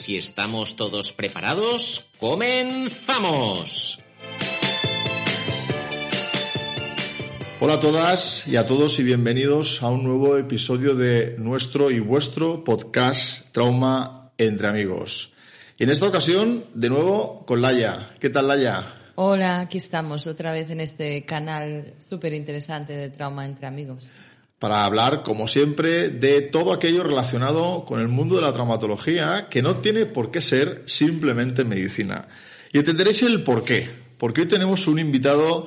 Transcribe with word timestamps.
Si 0.00 0.16
estamos 0.16 0.76
todos 0.76 1.12
preparados, 1.12 2.08
comenzamos. 2.18 3.98
Hola 7.60 7.74
a 7.74 7.80
todas 7.80 8.48
y 8.48 8.56
a 8.56 8.66
todos 8.66 8.98
y 8.98 9.02
bienvenidos 9.02 9.82
a 9.82 9.90
un 9.90 10.02
nuevo 10.02 10.38
episodio 10.38 10.94
de 10.94 11.36
nuestro 11.36 11.90
y 11.90 12.00
vuestro 12.00 12.64
podcast 12.64 13.52
Trauma 13.52 14.32
entre 14.38 14.68
amigos. 14.68 15.34
Y 15.76 15.84
en 15.84 15.90
esta 15.90 16.08
ocasión, 16.08 16.64
de 16.72 16.88
nuevo, 16.88 17.44
con 17.44 17.60
Laia. 17.60 18.14
¿Qué 18.18 18.30
tal, 18.30 18.48
Laia? 18.48 18.94
Hola, 19.16 19.60
aquí 19.60 19.76
estamos 19.76 20.26
otra 20.26 20.54
vez 20.54 20.70
en 20.70 20.80
este 20.80 21.26
canal 21.26 21.92
súper 21.98 22.32
interesante 22.32 22.94
de 22.94 23.10
Trauma 23.10 23.44
entre 23.44 23.66
amigos 23.66 24.10
para 24.60 24.84
hablar, 24.84 25.22
como 25.22 25.48
siempre, 25.48 26.10
de 26.10 26.42
todo 26.42 26.74
aquello 26.74 27.02
relacionado 27.02 27.86
con 27.86 27.98
el 27.98 28.08
mundo 28.08 28.36
de 28.36 28.42
la 28.42 28.52
traumatología, 28.52 29.48
que 29.48 29.62
no 29.62 29.76
tiene 29.76 30.04
por 30.04 30.30
qué 30.30 30.42
ser 30.42 30.82
simplemente 30.84 31.64
medicina. 31.64 32.28
Y 32.70 32.78
entenderéis 32.78 33.22
el 33.22 33.42
por 33.42 33.64
qué, 33.64 33.88
porque 34.18 34.42
hoy 34.42 34.48
tenemos 34.48 34.86
un 34.86 34.98
invitado 34.98 35.66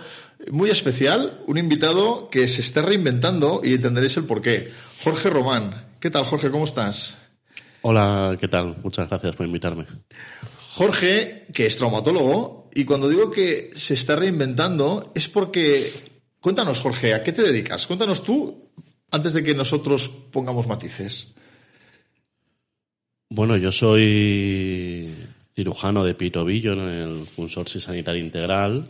muy 0.51 0.69
especial, 0.69 1.41
un 1.47 1.57
invitado 1.57 2.29
que 2.29 2.47
se 2.47 2.61
está 2.61 2.83
reinventando 2.83 3.61
y 3.63 3.73
entenderéis 3.73 4.15
el 4.17 4.25
por 4.25 4.43
qué. 4.43 4.71
Jorge 5.03 5.31
Román. 5.31 5.87
¿Qué 5.99 6.11
tal, 6.11 6.25
Jorge? 6.25 6.51
¿Cómo 6.51 6.65
estás? 6.65 7.17
Hola, 7.81 8.37
¿qué 8.39 8.47
tal? 8.47 8.77
Muchas 8.83 9.09
gracias 9.09 9.35
por 9.35 9.47
invitarme. 9.47 9.87
Jorge, 10.75 11.47
que 11.51 11.65
es 11.65 11.77
traumatólogo, 11.77 12.69
y 12.75 12.85
cuando 12.85 13.09
digo 13.09 13.31
que 13.31 13.71
se 13.73 13.95
está 13.95 14.15
reinventando 14.15 15.11
es 15.15 15.27
porque... 15.27 15.83
Cuéntanos, 16.39 16.79
Jorge, 16.81 17.13
¿a 17.15 17.23
qué 17.23 17.31
te 17.31 17.41
dedicas? 17.41 17.87
Cuéntanos 17.87 18.21
tú 18.21 18.62
antes 19.13 19.33
de 19.33 19.43
que 19.43 19.53
nosotros 19.53 20.09
pongamos 20.09 20.67
matices? 20.67 21.27
Bueno, 23.29 23.57
yo 23.57 23.71
soy 23.71 25.13
cirujano 25.55 26.03
de 26.03 26.15
Pitobillo 26.15 26.73
en 26.73 26.79
el 26.79 27.27
Consorcio 27.35 27.79
Sanitario 27.79 28.21
Integral 28.21 28.87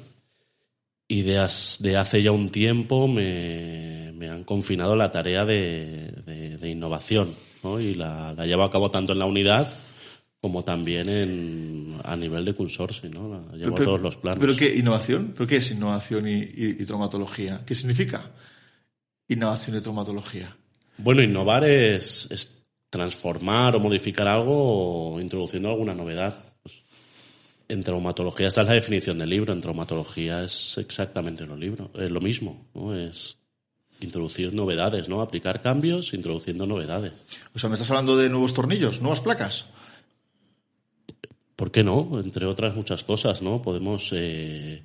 y 1.10 1.22
de, 1.24 1.40
hace 1.40 2.24
ya 2.24 2.32
un 2.32 2.50
tiempo 2.50 3.08
me, 3.08 4.14
han 4.30 4.46
confinado 4.46 4.96
la 4.96 5.12
tarea 5.12 5.44
de, 5.44 6.58
innovación 6.64 7.36
y 7.80 7.94
la, 7.94 8.34
llevo 8.46 8.64
a 8.64 8.72
cabo 8.72 8.90
tanto 8.90 9.12
en 9.12 9.20
la 9.20 9.26
unidad 9.26 9.78
como 10.40 10.64
también 10.64 11.10
en, 11.10 12.02
a 12.04 12.16
nivel 12.16 12.46
de 12.46 12.54
consorcio, 12.54 13.10
¿no? 13.10 13.52
llevo 13.56 13.76
todos 13.76 14.02
los 14.02 14.18
planos. 14.18 14.40
¿Pero 14.40 14.56
qué 14.56 14.76
innovación? 14.76 15.34
¿Pero 15.36 15.48
qué 15.48 15.58
es 15.58 15.72
innovación 15.72 16.26
y 16.28 16.76
traumatología? 16.86 17.62
¿Qué 17.66 17.76
significa? 17.76 18.32
Innovación 19.34 19.76
de 19.76 19.82
traumatología? 19.82 20.56
Bueno, 20.98 21.24
innovar 21.24 21.64
es, 21.66 22.66
transformar 22.90 23.76
o 23.76 23.80
modificar 23.80 24.28
algo 24.28 25.20
introduciendo 25.20 25.70
alguna 25.70 25.94
novedad. 25.94 26.38
Pues, 26.62 26.84
en 27.68 27.82
traumatología, 27.82 28.48
esta 28.48 28.62
es 28.62 28.68
la 28.68 28.74
definición 28.74 29.18
del 29.18 29.30
libro, 29.30 29.54
en 29.54 29.62
traumatología 29.62 30.44
es 30.44 30.78
exactamente 30.78 31.46
lo, 31.46 31.58
libro, 31.58 31.92
es 31.96 32.12
lo 32.12 32.22
mismo, 32.22 32.68
¿no? 32.74 32.96
Es 32.96 33.38
introducir 34.00 34.54
novedades, 34.54 35.10
¿no? 35.10 35.22
Aplicar 35.22 35.62
cambios 35.62 36.14
introduciendo 36.14 36.68
novedades. 36.68 37.14
O 37.56 37.60
sea, 37.60 37.70
¿me 37.70 37.76
estás 37.76 37.90
hablando 37.90 38.18
de 38.18 38.30
nuevos 38.30 38.54
tornillos, 38.54 39.02
nuevas 39.02 39.22
placas? 39.22 39.68
¿Por 41.56 41.72
qué 41.72 41.84
no? 41.84 42.20
Entre 42.20 42.46
otras 42.46 42.76
muchas 42.76 43.04
cosas, 43.04 43.42
¿no? 43.42 43.62
Podemos 43.62 44.12
eh, 44.14 44.84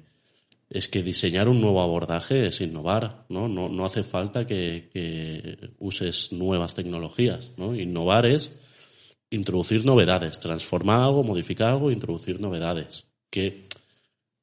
es 0.71 0.89
que 0.89 1.03
diseñar 1.03 1.49
un 1.49 1.61
nuevo 1.61 1.83
abordaje 1.83 2.47
es 2.47 2.61
innovar, 2.61 3.25
¿no? 3.29 3.49
No, 3.49 3.69
no 3.69 3.85
hace 3.85 4.05
falta 4.05 4.45
que, 4.45 5.71
uses 5.79 6.33
nuevas 6.33 6.75
tecnologías, 6.75 7.53
¿no? 7.57 7.75
Innovar 7.75 8.27
es 8.27 8.59
introducir 9.31 9.85
novedades, 9.85 10.41
transformar 10.41 11.01
algo, 11.01 11.25
modificar 11.25 11.71
algo, 11.71 11.91
introducir 11.91 12.41
novedades. 12.41 13.09
Que 13.31 13.67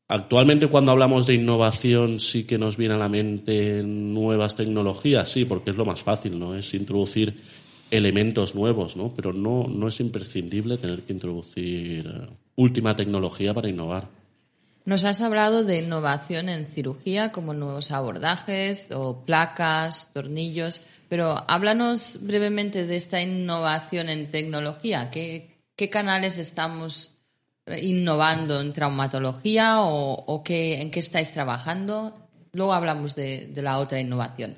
actualmente 0.07 0.67
cuando 0.67 0.91
hablamos 0.91 1.27
de 1.27 1.35
innovación 1.35 2.19
sí 2.19 2.45
que 2.45 2.57
nos 2.57 2.77
viene 2.77 2.95
a 2.95 2.99
la 2.99 3.09
mente 3.09 3.83
nuevas 3.83 4.55
tecnologías, 4.55 5.29
sí, 5.29 5.45
porque 5.45 5.71
es 5.71 5.77
lo 5.77 5.85
más 5.85 6.01
fácil, 6.01 6.39
¿no? 6.39 6.55
Es 6.55 6.73
introducir 6.73 7.39
elementos 7.91 8.55
nuevos, 8.55 8.97
¿no? 8.97 9.13
Pero 9.15 9.31
no, 9.31 9.67
no 9.67 9.87
es 9.87 9.99
imprescindible 9.99 10.77
tener 10.77 11.03
que 11.03 11.13
introducir 11.13 12.07
eh, 12.07 12.27
última 12.55 12.95
tecnología 12.95 13.53
para 13.53 13.69
innovar. 13.69 14.24
Nos 14.85 15.03
has 15.03 15.19
hablado 15.21 15.63
de 15.63 15.79
innovación 15.79 16.47
en 16.47 16.67
cirugía, 16.67 17.31
como 17.31 17.55
nuevos 17.55 17.89
abordajes 17.89 18.91
o 18.91 19.25
placas, 19.25 20.13
tornillos, 20.13 20.81
pero 21.09 21.43
háblanos 21.49 22.19
brevemente 22.21 22.85
de 22.85 22.95
esta 22.95 23.19
innovación 23.19 24.09
en 24.09 24.29
tecnología. 24.29 25.09
¿Qué, 25.09 25.49
canales 25.89 26.37
estamos 26.37 27.11
innovando 27.81 28.61
en 28.61 28.73
traumatología 28.73 29.77
o, 29.79 30.43
qué, 30.45 30.79
en 30.79 30.91
qué 30.91 30.99
estáis 30.99 31.31
trabajando? 31.31 32.13
Luego 32.51 32.73
hablamos 32.73 33.15
de, 33.15 33.51
la 33.55 33.79
otra 33.79 33.99
innovación. 33.99 34.55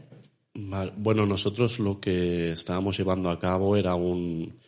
Bueno, 0.54 1.26
nosotros 1.26 1.80
lo 1.80 2.02
que 2.02 2.52
estábamos 2.52 2.98
llevando 2.98 3.30
a 3.30 3.40
cabo 3.40 3.78
era 3.78 3.96
un, 3.96 4.60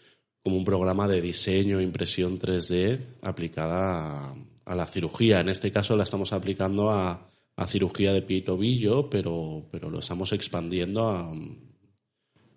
como 0.41 0.55
un 0.55 0.63
programa 0.63 1.05
de 1.05 1.19
diseño 1.19 1.81
impresión 1.81 2.39
3D 2.39 2.99
aplicada 3.23 4.29
a 4.29 4.33
a 4.69 4.75
la 4.75 4.85
cirugía. 4.85 5.39
En 5.39 5.49
este 5.49 5.71
caso 5.71 5.97
la 5.97 6.03
estamos 6.03 6.31
aplicando 6.31 6.91
a, 6.91 7.25
cirugía 7.67 8.13
de 8.13 8.21
pie 8.21 8.37
y 8.37 8.41
tobillo, 8.41 9.09
pero, 9.09 9.67
pero 9.69 9.89
lo 9.89 9.99
estamos 9.99 10.31
expandiendo 10.31 11.09
a, 11.09 11.33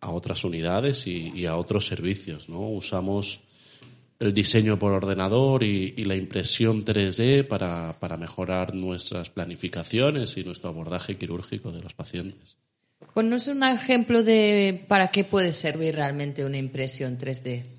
a 0.00 0.10
otras 0.10 0.44
unidades 0.44 1.08
y, 1.08 1.44
a 1.46 1.56
otros 1.56 1.88
servicios. 1.88 2.48
¿no? 2.48 2.68
Usamos 2.68 3.40
el 4.20 4.32
diseño 4.32 4.78
por 4.78 4.92
ordenador 4.92 5.64
y, 5.64 6.04
la 6.04 6.14
impresión 6.14 6.84
3D 6.84 7.48
para, 7.48 7.98
para, 7.98 8.16
mejorar 8.16 8.74
nuestras 8.74 9.30
planificaciones 9.30 10.36
y 10.36 10.44
nuestro 10.44 10.68
abordaje 10.68 11.16
quirúrgico 11.16 11.72
de 11.72 11.82
los 11.82 11.94
pacientes. 11.94 12.56
Ponnos 13.12 13.48
un 13.48 13.64
ejemplo 13.64 14.22
de 14.22 14.84
para 14.86 15.08
qué 15.10 15.24
puede 15.24 15.52
servir 15.52 15.96
realmente 15.96 16.44
una 16.44 16.58
impresión 16.58 17.18
3D. 17.18 17.71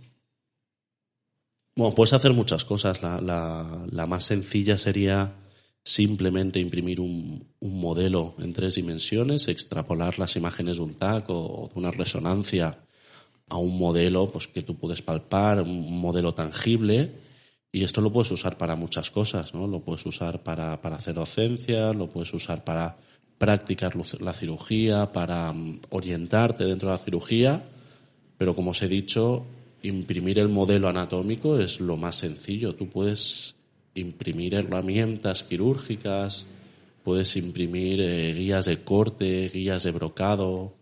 Bueno, 1.75 1.95
puedes 1.95 2.13
hacer 2.13 2.33
muchas 2.33 2.65
cosas. 2.65 3.01
La, 3.01 3.19
la, 3.19 4.05
más 4.05 4.25
sencilla 4.25 4.77
sería 4.77 5.33
simplemente 5.83 6.59
imprimir 6.59 7.01
un, 7.01 7.47
un, 7.59 7.81
modelo 7.81 8.35
en 8.37 8.53
tres 8.53 8.75
dimensiones, 8.75 9.47
extrapolar 9.47 10.19
las 10.19 10.35
imágenes 10.35 10.77
de 10.77 10.83
un 10.83 10.93
TAC 10.93 11.29
o, 11.29 11.69
de 11.73 11.79
una 11.79 11.91
resonancia 11.91 12.77
a 13.49 13.57
un 13.57 13.77
modelo 13.77 14.29
pues, 14.29 14.47
que 14.47 14.61
tú 14.61 14.77
puedes 14.77 15.01
palpar, 15.01 15.61
un 15.61 15.99
modelo 15.99 16.33
tangible. 16.33 17.11
Y 17.71 17.83
esto 17.83 18.01
lo 18.01 18.13
puedes 18.13 18.31
usar 18.31 18.55
para 18.55 18.75
muchas 18.75 19.09
cosas, 19.09 19.55
¿no? 19.55 19.65
Lo 19.65 19.79
puedes 19.79 20.05
usar 20.05 20.43
para, 20.43 20.79
para 20.79 20.97
hacer 20.97 21.15
docencia, 21.15 21.91
lo 21.91 22.07
puedes 22.07 22.31
usar 22.35 22.63
para 22.63 22.97
practicar 23.39 23.93
la 24.21 24.33
cirugía, 24.33 25.11
para 25.11 25.51
mm, 25.51 25.81
orientarte 25.89 26.65
dentro 26.65 26.89
de 26.89 26.93
la 26.93 27.03
cirugía. 27.03 27.63
Pero 28.37 28.55
como 28.55 28.71
os 28.71 28.81
he 28.83 28.87
dicho, 28.87 29.47
imprimir 29.83 30.39
el 30.39 30.49
modelo 30.49 30.89
anatómico 30.89 31.59
es 31.59 31.79
lo 31.79 31.97
más 31.97 32.15
sencillo. 32.15 32.73
Tú 32.73 32.89
puedes 32.89 33.55
imprimir 33.93 34.55
herramientas 34.55 35.43
quirúrgicas, 35.43 36.45
puedes 37.03 37.35
imprimir 37.35 38.01
eh, 38.01 38.33
guías 38.33 38.65
de 38.65 38.83
corte, 38.83 39.49
guías 39.49 39.83
de 39.83 39.91
brocado, 39.91 40.73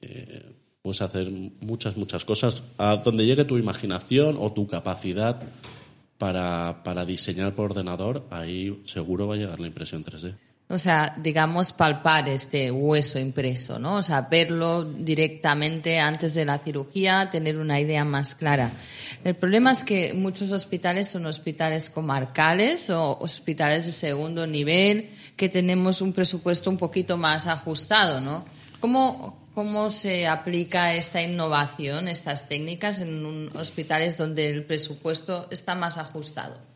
eh, 0.00 0.52
puedes 0.82 1.02
hacer 1.02 1.30
muchas, 1.60 1.96
muchas 1.96 2.24
cosas. 2.24 2.62
A 2.78 2.96
donde 2.96 3.26
llegue 3.26 3.44
tu 3.44 3.58
imaginación 3.58 4.36
o 4.38 4.52
tu 4.52 4.66
capacidad 4.66 5.40
para, 6.18 6.82
para 6.82 7.04
diseñar 7.04 7.54
por 7.54 7.70
ordenador, 7.70 8.26
ahí 8.30 8.82
seguro 8.84 9.28
va 9.28 9.34
a 9.34 9.38
llegar 9.38 9.60
la 9.60 9.66
impresión 9.66 10.04
3D. 10.04 10.49
O 10.70 10.78
sea, 10.78 11.16
digamos, 11.18 11.72
palpar 11.72 12.28
este 12.28 12.70
hueso 12.70 13.18
impreso, 13.18 13.80
¿no? 13.80 13.96
O 13.96 14.02
sea, 14.04 14.20
verlo 14.22 14.84
directamente 14.84 15.98
antes 15.98 16.32
de 16.32 16.44
la 16.44 16.58
cirugía, 16.58 17.26
tener 17.28 17.58
una 17.58 17.80
idea 17.80 18.04
más 18.04 18.36
clara. 18.36 18.70
El 19.24 19.34
problema 19.34 19.72
es 19.72 19.82
que 19.82 20.14
muchos 20.14 20.52
hospitales 20.52 21.08
son 21.08 21.26
hospitales 21.26 21.90
comarcales 21.90 22.88
o 22.88 23.18
hospitales 23.18 23.86
de 23.86 23.90
segundo 23.90 24.46
nivel 24.46 25.10
que 25.36 25.48
tenemos 25.48 26.00
un 26.02 26.12
presupuesto 26.12 26.70
un 26.70 26.76
poquito 26.76 27.16
más 27.16 27.48
ajustado, 27.48 28.20
¿no? 28.20 28.44
¿Cómo, 28.78 29.48
cómo 29.52 29.90
se 29.90 30.28
aplica 30.28 30.94
esta 30.94 31.20
innovación, 31.20 32.06
estas 32.06 32.48
técnicas 32.48 33.00
en 33.00 33.50
hospitales 33.56 34.16
donde 34.16 34.48
el 34.48 34.64
presupuesto 34.64 35.48
está 35.50 35.74
más 35.74 35.98
ajustado? 35.98 36.69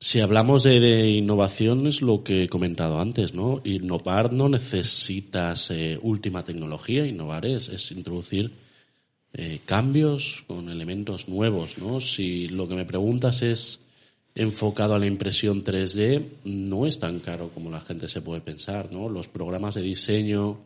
Si 0.00 0.20
hablamos 0.20 0.62
de, 0.62 1.08
innovación 1.08 1.88
es 1.88 2.02
lo 2.02 2.22
que 2.22 2.44
he 2.44 2.48
comentado 2.48 3.00
antes, 3.00 3.34
¿no? 3.34 3.60
Innovar 3.64 4.32
no 4.32 4.48
necesitas 4.48 5.72
eh, 5.72 5.98
última 6.00 6.44
tecnología, 6.44 7.04
innovar 7.04 7.44
es, 7.44 7.68
es 7.68 7.90
introducir 7.90 8.52
eh, 9.32 9.58
cambios 9.66 10.44
con 10.46 10.68
elementos 10.68 11.28
nuevos, 11.28 11.78
¿no? 11.78 12.00
Si 12.00 12.46
lo 12.46 12.68
que 12.68 12.76
me 12.76 12.84
preguntas 12.84 13.42
es 13.42 13.80
enfocado 14.36 14.94
a 14.94 15.00
la 15.00 15.06
impresión 15.06 15.64
3D, 15.64 16.22
no 16.44 16.86
es 16.86 17.00
tan 17.00 17.18
caro 17.18 17.50
como 17.52 17.68
la 17.68 17.80
gente 17.80 18.08
se 18.08 18.20
puede 18.20 18.40
pensar, 18.40 18.92
¿no? 18.92 19.08
Los 19.08 19.26
programas 19.26 19.74
de 19.74 19.82
diseño 19.82 20.58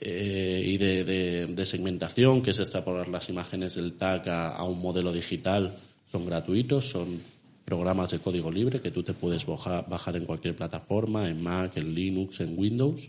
eh, 0.00 0.62
y 0.64 0.78
de, 0.78 1.66
segmentación, 1.66 2.42
que 2.42 2.52
es 2.52 2.60
extrapolar 2.60 3.08
las 3.08 3.28
imágenes 3.28 3.74
del 3.74 3.94
TAC 3.94 4.28
a 4.28 4.62
un 4.62 4.80
modelo 4.80 5.12
digital, 5.12 5.74
son 6.12 6.26
gratuitos, 6.26 6.90
son 6.90 7.20
programas 7.64 8.10
de 8.10 8.18
código 8.18 8.50
libre 8.50 8.80
que 8.80 8.90
tú 8.90 9.02
te 9.02 9.14
puedes 9.14 9.46
bajar 9.46 10.16
en 10.16 10.24
cualquier 10.24 10.56
plataforma, 10.56 11.28
en 11.28 11.42
Mac, 11.42 11.76
en 11.76 11.94
Linux, 11.94 12.40
en 12.40 12.58
Windows. 12.58 13.08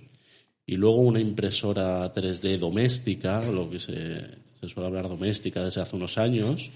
Y 0.65 0.77
luego 0.77 0.97
una 0.97 1.19
impresora 1.19 2.13
3D 2.13 2.57
doméstica, 2.57 3.43
lo 3.43 3.69
que 3.69 3.79
se, 3.79 4.69
suele 4.69 4.87
hablar 4.87 5.09
doméstica 5.09 5.63
desde 5.63 5.81
hace 5.81 5.95
unos 5.95 6.17
años, 6.17 6.71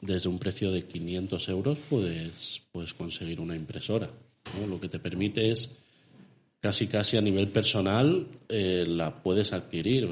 desde 0.00 0.28
un 0.28 0.38
precio 0.38 0.70
de 0.70 0.84
500 0.84 1.48
euros 1.48 1.78
puedes, 1.90 2.62
puedes 2.72 2.94
conseguir 2.94 3.40
una 3.40 3.56
impresora. 3.56 4.10
Lo 4.68 4.80
que 4.80 4.88
te 4.88 4.98
permite 4.98 5.50
es 5.50 5.78
casi 6.60 6.86
casi 6.86 7.18
a 7.18 7.20
nivel 7.20 7.48
personal 7.48 8.26
eh, 8.48 8.86
la 8.88 9.22
puedes 9.22 9.52
adquirir. 9.52 10.08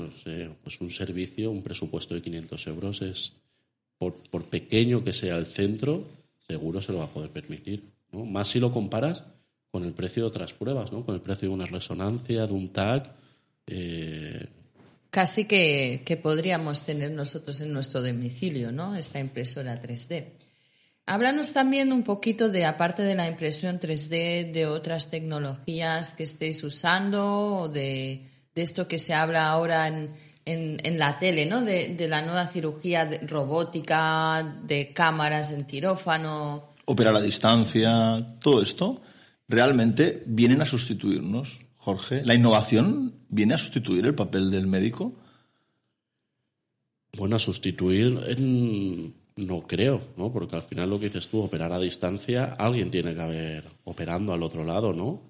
pues 0.62 0.80
un 0.80 0.90
servicio, 0.90 1.50
un 1.50 1.62
presupuesto 1.62 2.14
de 2.14 2.22
500 2.22 2.66
euros 2.66 3.02
es, 3.02 3.32
por, 3.96 4.14
por 4.30 4.44
pequeño 4.44 5.02
que 5.02 5.14
sea 5.14 5.36
el 5.36 5.46
centro, 5.46 6.04
seguro 6.52 6.82
se 6.82 6.92
lo 6.92 6.98
va 6.98 7.04
a 7.04 7.08
poder 7.08 7.30
permitir. 7.30 7.92
Más 8.12 8.48
si 8.48 8.60
lo 8.60 8.70
comparas 8.70 9.24
con 9.70 9.84
el 9.84 9.94
precio 9.94 10.22
de 10.22 10.28
otras 10.28 10.52
pruebas, 10.52 10.92
¿no? 10.92 11.04
con 11.04 11.14
el 11.14 11.22
precio 11.22 11.48
de 11.48 11.54
una 11.54 11.64
resonancia, 11.66 12.46
de 12.46 12.52
un 12.52 12.68
tag. 12.68 13.14
Eh, 13.66 14.46
Casi 15.10 15.46
que, 15.46 16.02
que, 16.04 16.16
podríamos 16.16 16.82
tener 16.82 17.10
nosotros 17.10 17.60
en 17.60 17.72
nuestro 17.72 18.02
domicilio, 18.02 18.72
¿no? 18.72 18.96
Esta 18.96 19.18
impresora 19.20 19.80
3D. 19.80 20.24
Háblanos 21.04 21.52
también 21.52 21.92
un 21.92 22.02
poquito 22.02 22.48
de, 22.48 22.64
aparte 22.64 23.02
de 23.02 23.14
la 23.14 23.28
impresión 23.28 23.78
3D, 23.78 24.52
de 24.52 24.66
otras 24.66 25.10
tecnologías 25.10 26.12
que 26.14 26.22
estéis 26.22 26.62
usando 26.64 27.58
o 27.60 27.68
de, 27.68 28.26
de 28.54 28.62
esto 28.62 28.88
que 28.88 28.98
se 28.98 29.12
habla 29.12 29.48
ahora 29.48 29.88
en, 29.88 30.10
en, 30.44 30.98
la 30.98 31.18
tele, 31.18 31.46
¿no? 31.46 31.62
De, 31.62 31.96
la 32.08 32.22
nueva 32.22 32.46
cirugía 32.46 33.08
robótica, 33.26 34.58
de 34.64 34.92
cámaras 34.92 35.50
en 35.52 35.64
quirófano. 35.64 36.70
Operar 36.84 37.14
a 37.16 37.20
distancia, 37.20 38.26
todo 38.40 38.62
esto 38.62 39.02
realmente 39.48 40.22
vienen 40.26 40.62
a 40.62 40.66
sustituirnos, 40.66 41.60
Jorge. 41.76 42.24
¿La 42.24 42.34
innovación 42.34 43.14
viene 43.28 43.54
a 43.54 43.58
sustituir 43.58 44.06
el 44.06 44.14
papel 44.14 44.50
del 44.50 44.66
médico? 44.66 45.14
Bueno, 47.16 47.36
a 47.36 47.38
sustituir 47.38 48.36
no 49.36 49.62
creo, 49.66 50.00
¿no? 50.16 50.32
Porque 50.32 50.56
al 50.56 50.62
final 50.62 50.90
lo 50.90 50.98
que 50.98 51.06
dices 51.06 51.28
tú, 51.28 51.42
operar 51.42 51.72
a 51.72 51.78
distancia, 51.78 52.44
alguien 52.58 52.90
tiene 52.90 53.14
que 53.14 53.20
haber 53.20 53.64
operando 53.84 54.32
al 54.32 54.42
otro 54.42 54.64
lado, 54.64 54.92
¿no? 54.92 55.22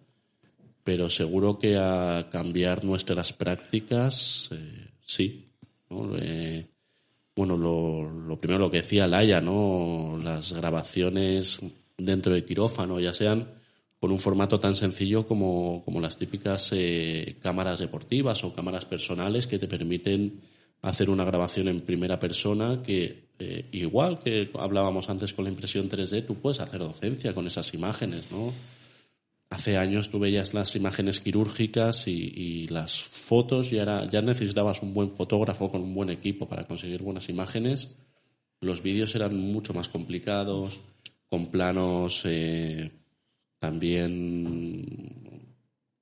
Pero 0.84 1.10
seguro 1.10 1.58
que 1.58 1.76
a 1.78 2.28
cambiar 2.30 2.84
nuestras 2.84 3.32
prácticas 3.32 4.50
eh, 4.52 4.91
sí. 5.04 5.48
bueno, 5.88 7.56
lo, 7.56 8.36
primero 8.40 8.58
lo 8.58 8.70
que 8.70 8.82
decía 8.82 9.06
Laia, 9.06 9.40
¿no? 9.40 10.18
Las 10.22 10.52
grabaciones 10.52 11.60
dentro 11.96 12.34
de 12.34 12.44
quirófano, 12.44 13.00
ya 13.00 13.12
sean 13.12 13.48
con 14.00 14.10
un 14.10 14.18
formato 14.18 14.58
tan 14.58 14.74
sencillo 14.74 15.26
como, 15.28 15.84
las 16.00 16.16
típicas 16.16 16.70
eh, 16.72 17.36
cámaras 17.40 17.78
deportivas 17.78 18.42
o 18.42 18.52
cámaras 18.52 18.84
personales 18.84 19.46
que 19.46 19.60
te 19.60 19.68
permiten 19.68 20.40
hacer 20.82 21.08
una 21.08 21.24
grabación 21.24 21.68
en 21.68 21.80
primera 21.82 22.18
persona 22.18 22.82
que, 22.82 23.28
eh, 23.38 23.68
igual 23.70 24.18
que 24.18 24.50
hablábamos 24.58 25.08
antes 25.08 25.32
con 25.32 25.44
la 25.44 25.50
impresión 25.50 25.88
3D, 25.88 26.26
tú 26.26 26.34
puedes 26.34 26.58
hacer 26.58 26.80
docencia 26.80 27.32
con 27.32 27.46
esas 27.46 27.72
imágenes, 27.74 28.30
¿no? 28.32 28.52
Hace 29.52 29.76
años 29.76 30.08
tú 30.08 30.18
veías 30.18 30.54
las 30.54 30.74
imágenes 30.76 31.20
quirúrgicas 31.20 32.08
y, 32.08 32.66
las 32.68 33.02
fotos 33.02 33.72
y 33.72 33.78
ahora 33.78 34.08
ya 34.10 34.22
necesitabas 34.22 34.82
un 34.82 34.94
buen 34.94 35.14
fotógrafo 35.14 35.70
con 35.70 35.82
un 35.82 35.94
buen 35.94 36.08
equipo 36.08 36.48
para 36.48 36.64
conseguir 36.66 37.02
buenas 37.02 37.28
imágenes. 37.28 37.94
Los 38.60 38.82
vídeos 38.82 39.14
eran 39.14 39.36
mucho 39.36 39.74
más 39.74 39.88
complicados, 39.88 40.80
con 41.28 41.46
planos 41.46 42.22
eh, 42.24 42.90
también 43.58 44.86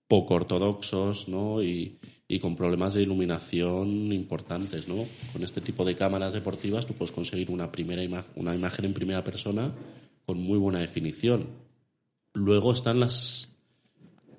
poco 0.07 0.35
ortodoxos, 0.35 1.29
¿no? 1.29 1.63
Y, 1.63 1.99
con 2.41 2.55
problemas 2.55 2.95
de 2.95 3.03
iluminación 3.03 4.13
importantes, 4.13 4.87
¿no? 4.87 5.05
Con 5.33 5.43
este 5.43 5.61
tipo 5.61 5.85
de 5.85 5.97
cámaras 5.97 6.33
deportivas 6.33 6.87
tú 6.87 6.95
puedes 6.95 7.11
conseguir 7.11 7.51
una 7.51 7.73
primera 7.73 8.25
una 8.37 8.55
imagen 8.55 8.85
en 8.85 8.95
primera 8.95 9.25
persona 9.25 9.73
con 10.25 10.41
muy 10.41 10.57
buena 10.57 10.79
definición 10.79 11.49
Luego 12.35 12.73
están 12.73 13.01
las, 13.01 13.51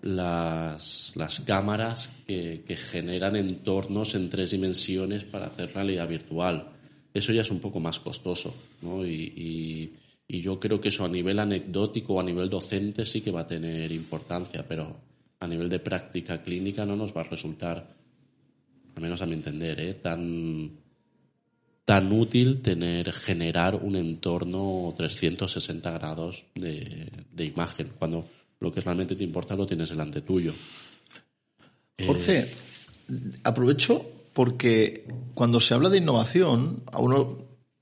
las, 0.02 1.44
cámaras 1.46 2.10
que, 2.26 2.64
generan 2.78 3.36
entornos 3.36 4.16
en 4.16 4.30
tres 4.30 4.52
dimensiones 4.52 5.26
para 5.26 5.48
hacer 5.48 5.74
realidad 5.74 6.08
virtual. 6.08 6.70
Eso 7.14 7.34
ya 7.34 7.42
es 7.42 7.52
un 7.52 7.60
poco 7.60 7.80
más 7.80 8.00
costoso, 8.00 8.54
¿no? 8.82 9.06
Y, 9.06 9.98
yo 10.28 10.58
creo 10.58 10.80
que 10.80 10.88
eso 10.88 11.04
a 11.04 11.10
nivel 11.10 11.40
anecdótico 11.40 12.14
o 12.14 12.20
a 12.22 12.24
nivel 12.24 12.50
docente 12.50 13.04
sí 13.04 13.20
que 13.20 13.32
va 13.32 13.42
a 13.42 13.46
tener 13.46 13.92
importancia, 13.92 14.66
pero 14.66 14.96
a 15.42 15.46
nivel 15.46 15.68
de 15.68 15.80
práctica 15.80 16.42
clínica 16.42 16.86
no 16.86 16.96
nos 16.96 17.14
va 17.14 17.20
a 17.20 17.26
resultar, 17.26 17.94
al 18.96 19.02
menos 19.02 19.22
a 19.22 19.26
mi 19.26 19.34
entender, 19.34 19.78
¿eh? 19.82 19.96
tan, 19.96 20.72
tan 21.92 22.10
útil 22.14 22.62
tener, 22.62 23.12
generar 23.12 23.76
un 23.76 23.98
entorno 23.98 24.94
360 24.96 25.92
grados 25.92 26.46
de, 26.56 27.44
imagen, 27.44 27.92
cuando 28.00 28.30
lo 28.62 28.72
que 28.72 28.80
realmente 28.80 29.14
te 29.14 29.26
importa 29.26 29.58
lo 29.58 29.66
tienes 29.66 29.90
delante 29.90 30.22
tuyo. 30.22 30.54
Jorge, 32.08 32.40
eh, 32.40 32.52
aprovecho 33.44 34.10
porque 34.32 35.06
cuando 35.34 35.60
se 35.60 35.74
habla 35.74 35.90
de 35.90 35.98
innovación, 35.98 36.82
a 36.94 37.00
uno 37.00 37.40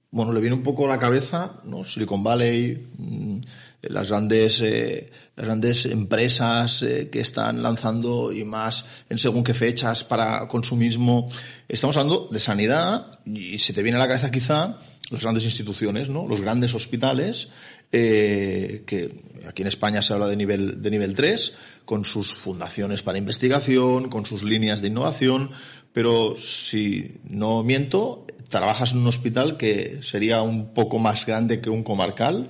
bueno, 0.10 0.34
le 0.34 0.42
viene 0.42 0.56
un 0.56 0.64
poco 0.64 0.86
a 0.86 0.90
la 0.90 0.98
cabeza 0.98 1.62
¿no? 1.66 1.84
Silicon 1.84 2.24
Valley, 2.24 2.88
mm, 2.98 3.42
las 3.82 4.10
grandes, 4.10 4.62
eh, 4.62 5.10
las 5.36 5.46
grandes 5.46 5.86
empresas 5.86 6.84
eh, 6.84 7.10
que 7.12 7.22
están 7.22 7.64
lanzando 7.64 8.32
y 8.34 8.44
más 8.44 8.86
en 9.10 9.18
según 9.18 9.44
qué 9.44 9.54
fechas 9.54 10.04
para 10.04 10.48
consumismo. 10.48 11.30
Estamos 11.68 11.98
hablando 11.98 12.28
de 12.30 12.40
sanidad 12.40 13.20
y 13.26 13.58
se 13.60 13.74
te 13.74 13.84
viene 13.84 13.98
a 13.98 14.00
la 14.00 14.08
cabeza 14.08 14.32
quizá 14.32 14.80
las 15.12 15.22
grandes 15.22 15.46
instituciones, 15.46 16.10
¿no? 16.10 16.28
los 16.28 16.42
grandes 16.42 16.74
hospitales, 16.74 17.50
eh, 17.92 18.84
que 18.86 19.24
aquí 19.48 19.64
en 19.64 19.68
España 19.68 20.02
se 20.02 20.14
habla 20.14 20.28
de 20.28 20.36
nivel, 20.36 20.82
de 20.82 20.92
nivel 20.92 21.16
3, 21.16 21.54
con 21.86 22.06
sus 22.06 22.34
fundaciones 22.34 23.02
para 23.02 23.18
investigación, 23.18 24.10
con 24.10 24.26
sus 24.26 24.44
líneas 24.44 24.82
de 24.82 24.90
innovación, 24.90 25.52
pero 25.94 26.36
si 26.38 27.20
no 27.24 27.64
miento, 27.64 28.28
trabajas 28.50 28.92
en 28.92 29.00
un 29.00 29.08
hospital 29.08 29.58
que 29.58 30.02
sería 30.04 30.42
un 30.44 30.74
poco 30.74 31.00
más 31.00 31.26
grande 31.26 31.62
que 31.62 31.72
un 31.72 31.84
comarcal 31.84 32.50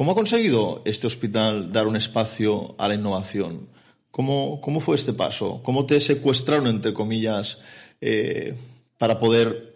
¿Cómo 0.00 0.12
ha 0.12 0.14
conseguido 0.14 0.80
este 0.86 1.06
hospital 1.06 1.70
dar 1.70 1.86
un 1.86 1.94
espacio 1.94 2.74
a 2.78 2.88
la 2.88 2.94
innovación? 2.94 3.68
¿Cómo, 4.10 4.58
cómo 4.62 4.80
fue 4.80 4.96
este 4.96 5.12
paso? 5.12 5.60
¿Cómo 5.62 5.84
te 5.84 6.00
secuestraron, 6.00 6.68
entre 6.68 6.94
comillas, 6.94 7.60
eh, 8.00 8.56
para 8.96 9.18
poder 9.18 9.74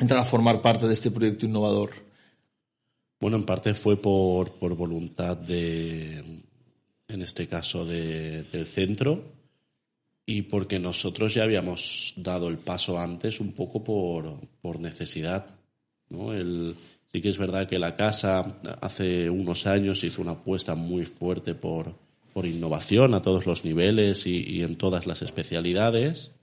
entrar 0.00 0.18
a 0.18 0.24
formar 0.24 0.62
parte 0.62 0.88
de 0.88 0.92
este 0.92 1.12
proyecto 1.12 1.46
innovador? 1.46 1.92
Bueno, 3.20 3.36
en 3.36 3.44
parte 3.44 3.72
fue 3.74 3.96
por, 3.96 4.50
por 4.54 4.74
voluntad 4.74 5.36
de, 5.36 6.24
en 7.06 7.22
este 7.22 7.46
caso, 7.46 7.84
del 7.84 8.66
centro 8.66 9.22
y 10.26 10.42
porque 10.42 10.80
nosotros 10.80 11.34
ya 11.34 11.44
habíamos 11.44 12.14
dado 12.16 12.48
el 12.48 12.58
paso 12.58 12.98
antes 12.98 13.38
un 13.38 13.52
poco 13.52 13.84
por, 13.84 14.40
por 14.60 14.80
necesidad. 14.80 15.46
¿no? 16.08 16.34
Sí 17.12 17.20
que 17.20 17.28
es 17.28 17.36
verdad 17.36 17.68
que 17.68 17.78
la 17.78 17.94
casa 17.94 18.58
hace 18.80 19.28
unos 19.28 19.66
años 19.66 20.02
hizo 20.02 20.22
una 20.22 20.32
apuesta 20.32 20.74
muy 20.74 21.04
fuerte 21.04 21.54
por, 21.54 21.94
por 22.32 22.46
innovación 22.46 23.12
a 23.12 23.20
todos 23.20 23.44
los 23.44 23.66
niveles 23.66 24.26
y, 24.26 24.62
en 24.62 24.76
todas 24.76 25.06
las 25.06 25.20
especialidades. 25.20 26.34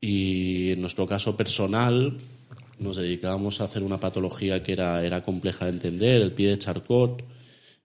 Y 0.00 0.72
en 0.72 0.80
nuestro 0.80 1.06
caso 1.06 1.36
personal 1.36 2.16
nos 2.80 2.96
dedicábamos 2.96 3.60
a 3.60 3.64
hacer 3.64 3.84
una 3.84 4.00
patología 4.00 4.60
que 4.64 4.72
era, 4.72 5.04
era 5.04 5.22
compleja 5.22 5.66
de 5.66 5.72
entender, 5.72 6.20
el 6.20 6.32
pie 6.32 6.50
de 6.50 6.58
Charcot. 6.58 7.22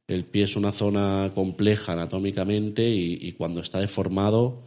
El 0.08 0.26
pie 0.26 0.46
es 0.46 0.56
una 0.56 0.72
zona 0.72 1.32
compleja 1.36 1.94
anatómicamente 1.94 2.90
y, 2.90 3.32
cuando 3.34 3.62
está 3.62 3.80
deformado 3.80 4.64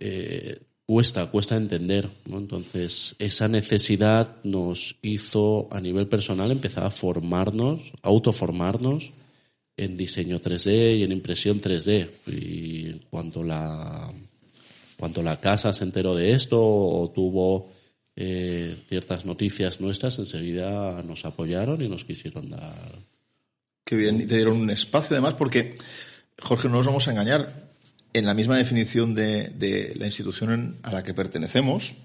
eh, 0.00 0.58
cuesta, 0.86 1.26
cuesta 1.26 1.56
entender. 1.56 2.08
¿no? 2.26 2.38
Entonces, 2.38 3.16
esa 3.18 3.48
necesidad 3.48 4.36
nos 4.44 4.96
hizo 5.02 5.68
a 5.70 5.80
nivel 5.80 6.08
personal 6.08 6.50
empezar 6.50 6.84
a 6.84 6.90
formarnos, 6.90 7.92
autoformarnos 8.02 9.12
en 9.76 9.96
diseño 9.96 10.40
3D 10.40 10.98
y 10.98 11.02
en 11.02 11.12
impresión 11.12 11.60
3D. 11.60 12.08
Y 12.26 12.92
cuando 13.10 13.42
la, 13.42 14.12
cuando 14.98 15.22
la 15.22 15.40
casa 15.40 15.72
se 15.72 15.84
enteró 15.84 16.14
de 16.14 16.32
esto 16.32 16.60
o 16.60 17.10
tuvo 17.10 17.72
eh, 18.16 18.76
ciertas 18.88 19.24
noticias 19.24 19.80
nuestras, 19.80 20.18
enseguida 20.18 21.02
nos 21.02 21.24
apoyaron 21.24 21.82
y 21.82 21.88
nos 21.88 22.04
quisieron 22.04 22.48
dar. 22.48 22.98
Qué 23.84 23.96
bien, 23.96 24.20
y 24.20 24.26
te 24.26 24.36
dieron 24.36 24.58
un 24.58 24.70
espacio 24.70 25.14
además, 25.14 25.34
porque, 25.34 25.74
Jorge, 26.40 26.68
no 26.68 26.76
nos 26.76 26.86
vamos 26.86 27.06
a 27.06 27.10
engañar. 27.10 27.63
En 28.14 28.26
la 28.26 28.34
misma 28.34 28.56
definición 28.56 29.12
de, 29.16 29.92
la 29.96 30.06
institución 30.06 30.78
a 30.84 30.92
la 30.92 31.02
que 31.02 31.14
pertenecemos, 31.14 31.96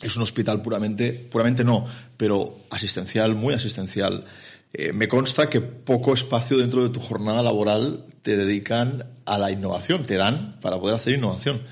es 0.00 0.14
un 0.14 0.22
hospital 0.22 0.62
puramente, 0.62 1.12
puramente 1.12 1.64
no, 1.64 1.84
pero 2.16 2.60
asistencial, 2.70 3.34
muy 3.34 3.52
asistencial. 3.52 4.24
Eh, 4.72 4.92
me 4.92 5.08
consta 5.08 5.50
que 5.50 5.60
poco 5.60 6.14
espacio 6.14 6.58
dentro 6.58 6.84
de 6.84 6.90
tu 6.90 7.00
jornada 7.00 7.42
laboral 7.42 8.06
te 8.22 8.36
dedican 8.36 9.04
a 9.24 9.36
la 9.36 9.50
innovación, 9.50 10.06
te 10.06 10.14
dan 10.14 10.60
para 10.60 10.78
poder 10.78 10.94
hacer 10.94 11.14
innovación. 11.14 11.62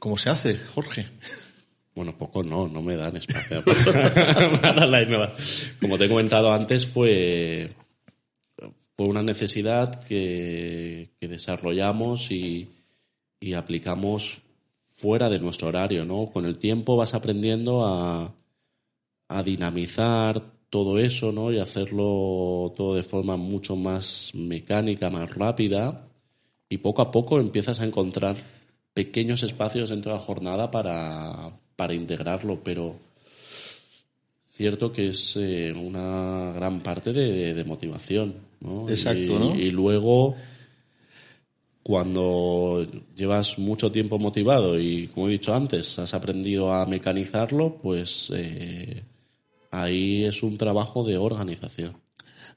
¿Cómo 0.00 0.18
se 0.18 0.28
hace, 0.28 0.58
Jorge? 0.74 1.06
Bueno, 1.94 2.18
poco 2.18 2.42
no, 2.42 2.66
no 2.66 2.82
me 2.82 2.96
dan 2.96 3.16
espacio 3.16 3.62
para 4.60 4.88
la 4.88 5.02
innovación. 5.02 5.76
Como 5.80 5.98
te 5.98 6.06
he 6.06 6.08
comentado 6.08 6.52
antes, 6.52 6.84
fue, 6.84 7.74
fue 8.96 9.06
una 9.06 9.22
necesidad 9.22 10.02
que, 10.02 11.10
que 11.20 11.28
desarrollamos 11.28 12.32
y, 12.32 12.79
y 13.40 13.54
aplicamos 13.54 14.42
fuera 14.84 15.30
de 15.30 15.40
nuestro 15.40 15.68
horario, 15.68 16.04
¿no? 16.04 16.30
Con 16.30 16.44
el 16.44 16.58
tiempo 16.58 16.96
vas 16.96 17.14
aprendiendo 17.14 17.86
a, 17.86 18.34
a 19.28 19.42
dinamizar 19.42 20.42
todo 20.68 20.98
eso, 20.98 21.32
¿no? 21.32 21.50
Y 21.50 21.58
hacerlo 21.58 22.72
todo 22.76 22.94
de 22.94 23.02
forma 23.02 23.36
mucho 23.36 23.76
más 23.76 24.30
mecánica, 24.34 25.08
más 25.08 25.34
rápida. 25.34 26.06
Y 26.68 26.78
poco 26.78 27.02
a 27.02 27.10
poco 27.10 27.40
empiezas 27.40 27.80
a 27.80 27.86
encontrar 27.86 28.36
pequeños 28.92 29.42
espacios 29.42 29.90
dentro 29.90 30.12
de 30.12 30.18
la 30.18 30.24
jornada 30.24 30.70
para, 30.70 31.50
para 31.76 31.94
integrarlo, 31.94 32.62
pero 32.62 32.96
cierto 34.52 34.92
que 34.92 35.08
es 35.08 35.36
eh, 35.36 35.72
una 35.72 36.52
gran 36.54 36.80
parte 36.80 37.12
de, 37.12 37.54
de 37.54 37.64
motivación, 37.64 38.34
¿no? 38.60 38.88
Exacto, 38.88 39.22
y, 39.22 39.38
¿no? 39.38 39.56
Y 39.56 39.70
luego 39.70 40.36
cuando 41.90 42.86
llevas 43.16 43.58
mucho 43.58 43.90
tiempo 43.90 44.16
motivado 44.16 44.78
y, 44.78 45.08
como 45.08 45.26
he 45.26 45.32
dicho 45.32 45.52
antes, 45.52 45.98
has 45.98 46.14
aprendido 46.14 46.72
a 46.72 46.86
mecanizarlo, 46.86 47.78
pues 47.82 48.32
eh, 48.32 49.02
ahí 49.72 50.24
es 50.24 50.44
un 50.44 50.56
trabajo 50.56 51.02
de 51.02 51.18
organización. 51.18 51.96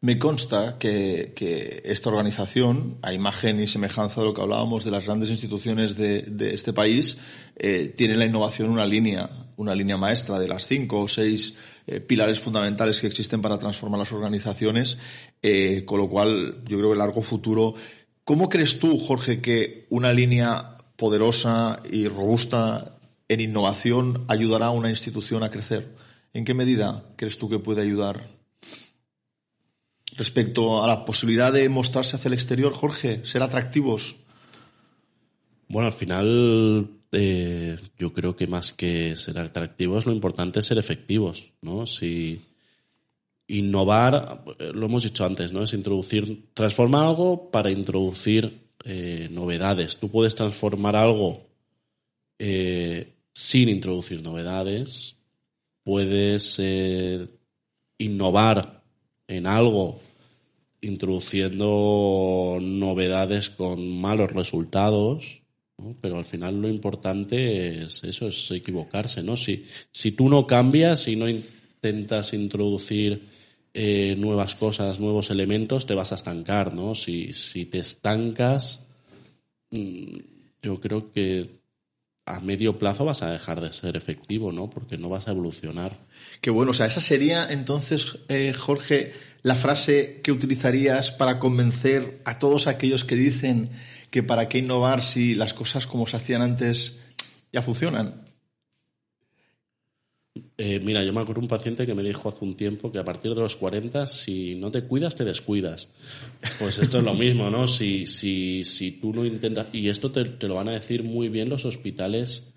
Me 0.01 0.19
consta 0.19 0.77
que, 0.77 1.81
esta 1.83 2.09
organización, 2.09 2.99
a 3.01 3.11
imagen 3.11 3.59
y 3.59 3.65
semejanza 3.65 4.21
de 4.21 4.27
lo 4.27 4.35
que 4.35 4.41
hablábamos 4.43 4.85
de 4.85 4.91
las 4.91 5.07
grandes 5.07 5.31
instituciones 5.31 5.97
de, 5.97 6.51
este 6.53 6.71
país, 6.71 7.17
eh, 7.55 7.91
tiene 7.97 8.15
la 8.15 8.27
innovación 8.27 8.69
una 8.69 8.85
línea, 8.85 9.27
una 9.57 9.73
línea 9.73 9.97
maestra 9.97 10.37
de 10.37 10.47
las 10.47 10.67
cinco 10.67 11.01
o 11.01 11.07
seis 11.07 11.57
eh, 11.87 11.99
pilares 12.01 12.39
fundamentales 12.39 13.01
que 13.01 13.07
existen 13.07 13.41
para 13.41 13.57
transformar 13.57 13.97
las 13.97 14.11
organizaciones, 14.11 14.99
con 15.87 15.97
lo 15.97 16.07
cual 16.07 16.63
yo 16.65 16.77
creo 16.77 16.89
que 16.89 16.93
el 16.93 16.99
largo 16.99 17.23
futuro 17.23 17.73
¿Cómo 18.23 18.47
crees 18.47 18.79
tú, 18.79 18.97
Jorge, 18.97 19.41
que 19.41 19.85
una 19.89 20.13
línea 20.13 20.77
poderosa 20.95 21.81
y 21.91 22.07
robusta 22.07 22.97
en 23.27 23.41
innovación 23.41 24.23
ayudará 24.29 24.67
a 24.67 24.71
una 24.71 24.89
institución 24.89 25.43
a 25.43 25.49
crecer? 25.49 25.95
¿En 26.33 26.45
qué 26.45 26.53
medida 26.53 27.03
crees 27.17 27.37
tú 27.37 27.49
que 27.49 27.59
puede 27.59 27.81
ayudar? 27.81 28.25
Respecto 30.15 30.83
a 30.83 30.87
la 30.87 31.03
posibilidad 31.03 31.51
de 31.51 31.67
mostrarse 31.67 32.15
hacia 32.15 32.29
el 32.29 32.35
exterior, 32.35 32.71
Jorge, 32.73 33.25
ser 33.25 33.43
atractivos. 33.43 34.15
Bueno, 35.67 35.87
al 35.87 35.93
final 35.93 36.89
eh, 37.11 37.77
yo 37.97 38.13
creo 38.13 38.37
que 38.37 38.47
más 38.47 38.71
que 38.71 39.17
ser 39.17 39.37
atractivos, 39.37 40.05
lo 40.05 40.13
importante 40.13 40.61
es 40.61 40.65
ser 40.65 40.77
efectivos, 40.77 41.51
¿no? 41.61 41.85
Si 41.87 42.41
innovar, 43.47 44.43
lo 44.59 44.85
hemos 44.85 45.03
dicho 45.03 45.25
antes, 45.25 45.51
¿no? 45.51 45.63
Es 45.63 45.73
introducir, 45.73 46.49
transformar 46.53 47.05
algo 47.05 47.51
para 47.51 47.69
introducir 47.71 48.63
eh, 48.85 49.27
novedades. 49.31 49.97
Tú 49.97 50.09
puedes 50.09 50.35
transformar 50.35 50.95
algo 50.95 51.45
eh, 52.39 53.13
sin 53.33 53.69
introducir 53.69 54.21
novedades. 54.21 55.15
Puedes 55.83 56.57
eh, 56.59 57.27
innovar 57.97 58.83
en 59.27 59.47
algo 59.47 59.99
introduciendo 60.81 62.57
novedades 62.61 63.49
con 63.49 63.99
malos 63.99 64.31
resultados. 64.31 65.41
Pero 66.01 66.17
al 66.17 66.25
final 66.25 66.61
lo 66.61 66.69
importante 66.69 67.83
es 67.83 68.03
eso, 68.03 68.27
es 68.27 68.51
equivocarse, 68.51 69.23
¿no? 69.23 69.35
Si, 69.35 69.65
si 69.91 70.11
tú 70.11 70.29
no 70.29 70.45
cambias 70.45 71.07
y 71.07 71.15
no 71.15 71.27
intentas 71.27 72.33
introducir 72.33 73.32
eh, 73.73 74.15
nuevas 74.17 74.55
cosas, 74.55 74.99
nuevos 74.99 75.29
elementos, 75.29 75.85
te 75.85 75.95
vas 75.95 76.11
a 76.11 76.15
estancar, 76.15 76.73
¿no? 76.73 76.93
Si, 76.95 77.33
si 77.33 77.65
te 77.65 77.79
estancas, 77.79 78.87
mm, 79.71 80.17
yo 80.61 80.79
creo 80.79 81.11
que 81.11 81.63
a 82.25 82.39
medio 82.39 82.77
plazo 82.77 83.03
vas 83.03 83.21
a 83.21 83.31
dejar 83.31 83.59
de 83.59 83.73
ser 83.73 83.97
efectivo, 83.97 84.51
¿no? 84.51 84.69
Porque 84.69 84.97
no 84.97 85.09
vas 85.09 85.27
a 85.27 85.31
evolucionar. 85.31 85.91
Qué 86.41 86.49
bueno, 86.49 86.71
o 86.71 86.73
sea, 86.73 86.85
esa 86.85 87.01
sería 87.01 87.45
entonces, 87.49 88.19
eh, 88.29 88.53
Jorge, 88.53 89.13
la 89.41 89.55
frase 89.55 90.21
que 90.23 90.31
utilizarías 90.31 91.11
para 91.11 91.39
convencer 91.39 92.21
a 92.23 92.39
todos 92.39 92.67
aquellos 92.67 93.03
que 93.03 93.15
dicen 93.15 93.71
que 94.09 94.23
para 94.23 94.47
qué 94.47 94.59
innovar 94.59 95.01
si 95.01 95.35
las 95.35 95.53
cosas 95.53 95.85
como 95.85 96.07
se 96.07 96.17
hacían 96.17 96.41
antes 96.41 96.99
ya 97.51 97.61
funcionan. 97.61 98.22
Eh, 100.57 100.79
mira, 100.79 101.03
yo 101.03 101.13
me 101.13 101.21
acuerdo 101.21 101.41
un 101.41 101.47
paciente 101.47 101.85
que 101.85 101.93
me 101.93 102.01
dijo 102.01 102.29
hace 102.29 102.43
un 102.43 102.55
tiempo 102.55 102.91
que 102.91 102.97
a 102.97 103.05
partir 103.05 103.35
de 103.35 103.41
los 103.41 103.55
40, 103.55 104.07
si 104.07 104.55
no 104.55 104.71
te 104.71 104.83
cuidas, 104.83 105.15
te 105.15 105.25
descuidas. 105.25 105.89
Pues 106.59 106.79
esto 106.79 106.99
es 106.99 107.05
lo 107.05 107.13
mismo, 107.13 107.51
¿no? 107.51 107.67
Si, 107.67 108.07
si, 108.07 108.63
si 108.63 108.93
tú 108.93 109.13
no 109.13 109.25
intentas. 109.25 109.67
Y 109.73 109.89
esto 109.89 110.11
te, 110.11 110.47
lo 110.47 110.55
van 110.55 110.69
a 110.69 110.73
decir 110.73 111.03
muy 111.03 111.29
bien 111.29 111.49
los 111.49 111.65
hospitales 111.65 112.53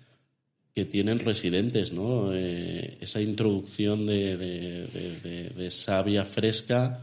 que 0.73 0.85
tienen 0.85 1.19
residentes, 1.19 1.91
¿no? 1.91 2.33
Eh, 2.33 2.97
esa 2.99 3.21
introducción 3.21 4.07
de, 4.07 4.37
de, 4.37 5.49
de, 5.55 5.71
savia 5.71 6.23
fresca 6.23 7.01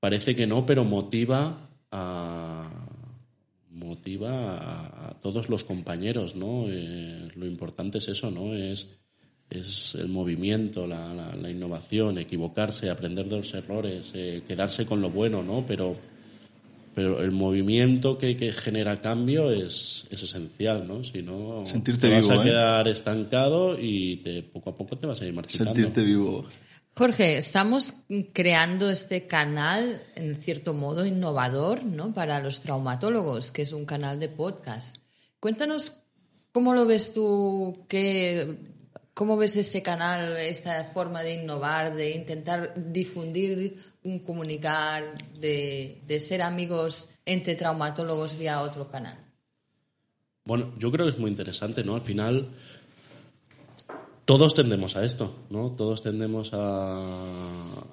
parece 0.00 0.34
que 0.34 0.46
no, 0.46 0.66
pero 0.66 0.84
motiva 0.84 1.68
a 1.90 2.70
motiva 3.70 4.56
a, 4.56 5.08
a 5.08 5.14
todos 5.20 5.48
los 5.48 5.64
compañeros, 5.64 6.34
¿no? 6.36 6.66
Eh, 6.68 7.28
lo 7.34 7.46
importante 7.46 7.98
es 7.98 8.08
eso, 8.08 8.30
¿no? 8.30 8.54
Es 8.54 8.88
es 9.50 9.94
el 9.94 10.08
movimiento, 10.08 10.86
la, 10.86 11.12
la, 11.14 11.34
la, 11.34 11.50
innovación, 11.50 12.18
equivocarse, 12.18 12.90
aprender 12.90 13.26
de 13.26 13.36
los 13.36 13.54
errores, 13.54 14.12
eh, 14.14 14.42
quedarse 14.46 14.86
con 14.86 15.00
lo 15.00 15.10
bueno, 15.10 15.42
¿no? 15.42 15.64
Pero, 15.66 15.96
pero 16.94 17.22
el 17.22 17.30
movimiento 17.30 18.18
que, 18.18 18.36
que 18.36 18.52
genera 18.52 19.00
cambio 19.00 19.50
es, 19.50 20.06
es, 20.10 20.22
esencial, 20.22 20.86
¿no? 20.86 21.04
Si 21.04 21.22
no, 21.22 21.64
Sentirte 21.66 22.08
te 22.08 22.14
vas 22.14 22.28
vivo, 22.28 22.40
a 22.40 22.42
¿eh? 22.42 22.48
quedar 22.48 22.88
estancado 22.88 23.78
y 23.78 24.16
te, 24.18 24.42
poco 24.42 24.70
a 24.70 24.76
poco 24.76 24.96
te 24.96 25.06
vas 25.06 25.20
a 25.20 25.26
ir 25.26 25.34
marchitando. 25.34 25.74
Sentirte 25.74 26.02
vivo. 26.02 26.46
Jorge, 26.96 27.38
estamos 27.38 27.92
creando 28.32 28.88
este 28.88 29.26
canal, 29.26 30.02
en 30.14 30.36
cierto 30.36 30.74
modo, 30.74 31.04
innovador, 31.04 31.84
¿no? 31.84 32.14
Para 32.14 32.40
los 32.40 32.60
traumatólogos, 32.60 33.50
que 33.50 33.62
es 33.62 33.72
un 33.72 33.84
canal 33.84 34.20
de 34.20 34.28
podcast. 34.28 34.98
Cuéntanos 35.40 35.98
cómo 36.52 36.72
lo 36.72 36.86
ves 36.86 37.12
tú, 37.12 37.84
qué 37.88 38.73
¿Cómo 39.14 39.36
ves 39.36 39.54
este 39.54 39.80
canal, 39.80 40.36
esta 40.38 40.90
forma 40.92 41.22
de 41.22 41.34
innovar, 41.34 41.94
de 41.94 42.10
intentar 42.10 42.74
difundir, 42.74 43.78
comunicar, 44.26 45.16
de, 45.38 46.18
ser 46.18 46.42
amigos 46.42 47.08
entre 47.24 47.54
traumatólogos 47.54 48.36
vía 48.36 48.60
otro 48.60 48.88
canal? 48.88 49.16
Bueno, 50.44 50.74
yo 50.78 50.90
creo 50.90 51.06
que 51.06 51.12
es 51.12 51.18
muy 51.18 51.30
interesante, 51.30 51.84
¿no? 51.84 51.94
Al 51.94 52.00
final, 52.00 52.48
todos 54.24 54.52
tendemos 54.52 54.96
a 54.96 55.04
esto, 55.04 55.32
¿no? 55.48 55.70
Todos 55.70 56.02
tendemos 56.02 56.52
a, 56.52 57.24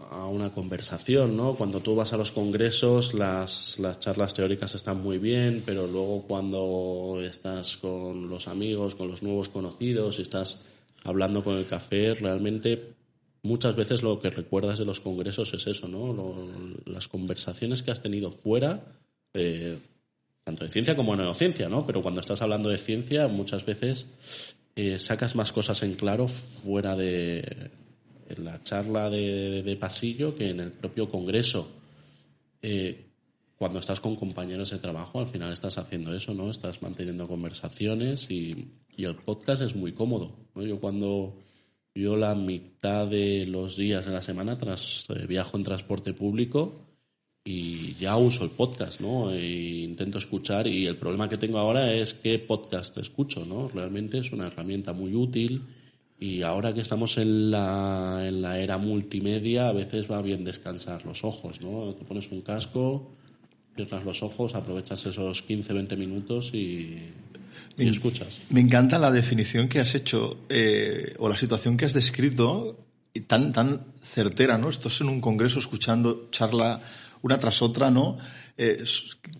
a 0.10 0.26
una 0.26 0.52
conversación, 0.52 1.38
¿no? 1.38 1.54
Cuando 1.54 1.82
tú 1.82 1.96
vas 1.96 2.14
a 2.14 2.18
los 2.18 2.32
congresos, 2.32 3.14
las, 3.14 3.78
las 3.78 4.00
charlas 4.00 4.34
teóricas 4.34 4.74
están 4.74 5.04
muy 5.04 5.20
bien, 5.20 5.62
pero 5.64 5.86
luego 5.86 6.24
cuando 6.24 7.20
estás 7.22 7.78
con 7.78 8.28
los 8.28 8.48
amigos, 8.48 8.96
con 8.96 9.08
los 9.08 9.22
nuevos 9.22 9.50
conocidos, 9.50 10.18
y 10.18 10.24
estás 10.24 10.58
hablando 11.04 11.44
con 11.44 11.58
el 11.58 11.66
café, 11.66 12.14
realmente 12.14 12.94
muchas 13.44 13.76
veces 13.76 14.04
lo 14.04 14.20
que 14.20 14.30
recuerdas 14.30 14.80
de 14.80 14.86
los 14.86 15.00
congresos 15.00 15.54
es 15.54 15.68
eso, 15.68 15.88
¿no? 15.88 16.16
Las 16.86 17.08
conversaciones 17.08 17.84
que 17.84 17.92
has 17.92 18.02
tenido 18.02 18.32
fuera, 18.32 18.84
tanto 20.44 20.64
de 20.64 20.70
ciencia 20.70 20.96
como 20.96 21.16
de 21.16 21.24
neociencia, 21.24 21.70
¿no? 21.70 21.86
Pero 21.86 22.02
cuando 22.02 22.22
estás 22.22 22.42
hablando 22.42 22.70
de 22.70 22.78
ciencia, 22.78 23.28
muchas 23.28 23.66
veces 23.66 24.08
eh, 24.76 25.00
sacas 25.00 25.36
más 25.36 25.52
cosas 25.52 25.84
en 25.84 25.96
claro 25.96 26.28
fuera 26.28 26.96
de 26.96 27.72
en 28.30 28.46
la 28.46 28.64
charla 28.64 29.10
de, 29.10 29.62
de, 29.62 29.76
pasillo 29.76 30.36
que 30.36 30.50
en 30.50 30.62
el 30.62 30.72
propio 30.72 31.10
congreso. 31.10 31.70
Eh, 32.62 33.11
cuando 33.62 33.78
estás 33.78 34.00
con 34.00 34.16
compañeros 34.16 34.72
de 34.72 34.80
trabajo, 34.80 35.20
al 35.20 35.28
final 35.28 35.54
estás 35.54 35.78
haciendo 35.78 36.16
eso, 36.16 36.34
¿no? 36.34 36.50
Estás 36.50 36.82
manteniendo 36.82 37.28
conversaciones 37.28 38.32
y, 38.32 38.70
y 38.98 39.04
el 39.04 39.18
podcast 39.18 39.62
es 39.62 39.76
muy 39.76 39.92
cómodo. 39.92 40.36
¿no? 40.56 40.64
Yo 40.64 40.80
cuando 40.80 41.36
yo 41.94 42.16
la 42.18 42.34
mitad 42.34 43.06
de 43.06 43.46
los 43.46 43.78
días 43.78 44.06
de 44.06 44.14
la 44.14 44.24
semana 44.24 44.58
tras, 44.58 45.06
eh, 45.10 45.28
viajo 45.28 45.58
en 45.58 45.64
transporte 45.64 46.12
público 46.12 46.88
y 47.46 47.94
ya 48.00 48.18
uso 48.18 48.46
el 48.46 48.50
podcast, 48.50 49.00
¿no? 49.00 49.32
E 49.32 49.84
intento 49.84 50.18
escuchar 50.18 50.66
y 50.66 50.88
el 50.88 50.98
problema 50.98 51.30
que 51.30 51.38
tengo 51.38 51.60
ahora 51.60 51.94
es 51.94 52.16
qué 52.16 52.40
podcast 52.40 52.98
escucho, 52.98 53.46
¿no? 53.46 53.68
Realmente 53.68 54.18
es 54.18 54.32
una 54.32 54.48
herramienta 54.48 54.92
muy 54.94 55.14
útil 55.14 55.62
y 56.20 56.42
ahora 56.42 56.74
que 56.74 56.82
estamos 56.82 57.16
en 57.20 57.52
la, 57.52 58.24
en 58.24 58.42
la 58.42 58.58
era 58.58 58.80
multimedia 58.80 59.68
a 59.68 59.72
veces 59.72 60.10
va 60.10 60.20
bien 60.24 60.44
descansar 60.44 61.06
los 61.06 61.24
ojos, 61.24 61.62
¿no? 61.62 61.94
Te 61.94 62.06
pones 62.06 62.32
un 62.32 62.42
casco 62.42 63.21
cierras 63.76 64.04
los 64.04 64.24
ojos, 64.24 64.56
aprovechas 64.56 65.06
esos 65.06 65.42
15, 65.42 65.74
20 65.74 65.96
minutos 65.96 66.52
y, 66.54 66.98
y 67.78 67.88
escuchas. 67.88 68.40
Me 68.50 68.62
encanta 68.62 68.98
la 68.98 69.12
definición 69.12 69.68
que 69.68 69.80
has 69.80 69.96
hecho 69.96 70.46
eh, 70.50 71.16
o 71.20 71.30
la 71.30 71.38
situación 71.38 71.78
que 71.78 71.86
has 71.86 71.94
descrito 71.94 72.86
y 73.14 73.22
tan, 73.22 73.52
tan 73.52 73.86
certera, 74.02 74.58
¿no? 74.58 74.70
Estás 74.70 75.02
en 75.02 75.10
un 75.10 75.22
congreso 75.22 75.60
escuchando 75.60 76.30
charla 76.32 76.82
una 77.22 77.40
tras 77.40 77.62
otra, 77.62 77.92
¿no? 77.92 78.18
Eh, 78.58 78.84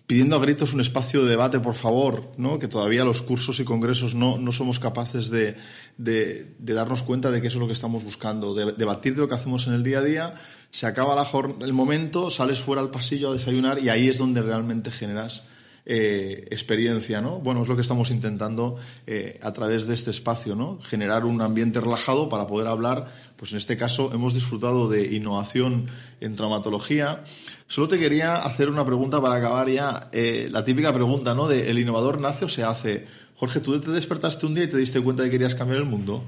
pidiendo 0.06 0.36
a 0.36 0.40
gritos 0.40 0.72
un 0.72 0.80
espacio 0.80 1.22
de 1.22 1.30
debate, 1.30 1.60
por 1.60 1.74
favor, 1.74 2.32
¿no? 2.36 2.58
Que 2.58 2.68
todavía 2.68 3.04
los 3.04 3.22
cursos 3.22 3.60
y 3.60 3.64
congresos 3.64 4.14
no, 4.14 4.38
no 4.38 4.52
somos 4.52 4.78
capaces 4.78 5.30
de, 5.30 5.56
de, 5.96 6.54
de, 6.58 6.74
darnos 6.74 7.02
cuenta 7.02 7.30
de 7.30 7.40
que 7.40 7.48
eso 7.48 7.58
es 7.58 7.60
lo 7.60 7.66
que 7.66 7.72
estamos 7.72 8.04
buscando, 8.04 8.54
de 8.54 8.72
debatir 8.72 9.14
de 9.14 9.20
lo 9.20 9.28
que 9.28 9.34
hacemos 9.34 9.66
en 9.66 9.74
el 9.74 9.82
día 9.82 9.98
a 9.98 10.02
día, 10.02 10.34
se 10.72 10.86
acaba 10.86 11.14
la 11.14 11.28
el 11.60 11.72
momento, 11.74 12.30
sales 12.30 12.60
fuera 12.60 12.80
al 12.80 12.90
pasillo 12.90 13.28
a 13.28 13.34
desayunar 13.34 13.78
y 13.78 13.90
ahí 13.90 14.08
es 14.08 14.16
donde 14.16 14.40
realmente 14.40 14.90
generas 14.90 15.44
eh, 15.84 16.48
experiencia, 16.50 17.20
¿no? 17.20 17.40
Bueno, 17.40 17.62
es 17.62 17.68
lo 17.68 17.74
que 17.74 17.82
estamos 17.82 18.10
intentando 18.10 18.76
eh, 19.06 19.38
a 19.42 19.52
través 19.52 19.86
de 19.86 19.92
este 19.92 20.10
espacio, 20.10 20.56
¿no? 20.56 20.80
Generar 20.80 21.26
un 21.26 21.42
ambiente 21.42 21.78
relajado 21.78 22.30
para 22.30 22.46
poder 22.46 22.68
hablar, 22.68 23.12
pues 23.36 23.52
en 23.52 23.58
este 23.58 23.76
caso 23.76 24.14
hemos 24.14 24.32
disfrutado 24.32 24.88
de 24.88 25.14
innovación 25.14 25.90
en 26.22 26.36
traumatología. 26.36 27.22
Solo 27.66 27.88
te 27.88 27.98
quería 27.98 28.36
hacer 28.36 28.70
una 28.70 28.86
pregunta 28.86 29.20
para 29.20 29.34
acabar 29.34 29.68
ya, 29.68 30.08
eh, 30.12 30.48
la 30.50 30.64
típica 30.64 30.90
pregunta, 30.94 31.34
¿no? 31.34 31.48
De 31.48 31.70
¿el 31.70 31.80
innovador 31.80 32.18
nace 32.18 32.46
o 32.46 32.48
se 32.48 32.64
hace? 32.64 33.06
Jorge, 33.36 33.60
¿tú 33.60 33.78
te 33.78 33.90
despertaste 33.90 34.46
un 34.46 34.54
día 34.54 34.64
y 34.64 34.68
te 34.68 34.78
diste 34.78 35.02
cuenta 35.02 35.22
de 35.22 35.28
que 35.28 35.32
querías 35.32 35.54
cambiar 35.54 35.80
el 35.80 35.86
mundo? 35.86 36.24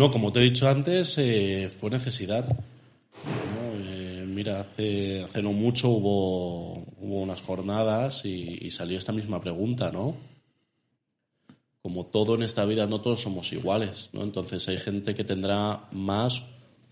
No, 0.00 0.10
como 0.10 0.32
te 0.32 0.40
he 0.40 0.44
dicho 0.44 0.66
antes, 0.66 1.18
eh, 1.18 1.70
fue 1.78 1.90
necesidad. 1.90 2.48
¿no? 2.48 3.84
Eh, 3.84 4.24
mira, 4.26 4.60
hace, 4.60 5.24
hace, 5.24 5.42
no 5.42 5.52
mucho 5.52 5.90
hubo, 5.90 6.72
hubo 6.98 7.20
unas 7.20 7.42
jornadas 7.42 8.24
y, 8.24 8.70
salió 8.70 8.96
esta 8.96 9.12
misma 9.12 9.42
pregunta, 9.42 9.90
¿no? 9.92 10.16
Como 11.82 12.06
todo 12.06 12.34
en 12.34 12.44
esta 12.44 12.64
vida, 12.64 12.86
no 12.86 13.02
todos 13.02 13.20
somos 13.20 13.52
iguales, 13.52 14.08
¿no? 14.14 14.22
Entonces 14.22 14.66
hay 14.70 14.78
gente 14.78 15.14
que 15.14 15.22
tendrá 15.22 15.86
más 15.92 16.44